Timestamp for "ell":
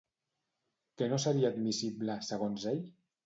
2.75-2.81